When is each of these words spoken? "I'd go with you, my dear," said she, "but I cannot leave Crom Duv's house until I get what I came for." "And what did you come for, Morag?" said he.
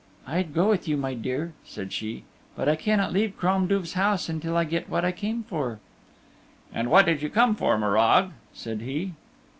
"I'd 0.25 0.55
go 0.55 0.67
with 0.67 0.87
you, 0.87 0.97
my 0.97 1.13
dear," 1.13 1.53
said 1.63 1.93
she, 1.93 2.23
"but 2.55 2.67
I 2.67 2.75
cannot 2.75 3.13
leave 3.13 3.37
Crom 3.37 3.67
Duv's 3.67 3.93
house 3.93 4.29
until 4.29 4.57
I 4.57 4.63
get 4.63 4.89
what 4.89 5.05
I 5.05 5.11
came 5.11 5.43
for." 5.43 5.77
"And 6.73 6.89
what 6.89 7.05
did 7.05 7.21
you 7.21 7.29
come 7.29 7.53
for, 7.53 7.77
Morag?" 7.77 8.31
said 8.51 8.81
he. 8.81 9.13